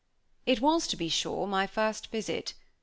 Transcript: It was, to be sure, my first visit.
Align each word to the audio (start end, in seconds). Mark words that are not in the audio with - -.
It 0.47 0.61
was, 0.61 0.87
to 0.87 0.97
be 0.97 1.09
sure, 1.09 1.45
my 1.45 1.67
first 1.67 2.07
visit. 2.09 2.55